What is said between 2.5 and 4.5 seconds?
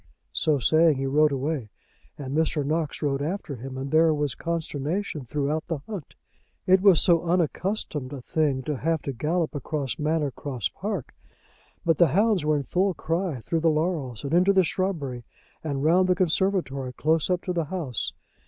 Knox rode after him, and there was